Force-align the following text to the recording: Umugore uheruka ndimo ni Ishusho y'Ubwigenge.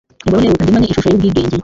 Umugore 0.23 0.41
uheruka 0.45 0.63
ndimo 0.63 0.79
ni 0.79 0.87
Ishusho 0.91 1.07
y'Ubwigenge. 1.09 1.55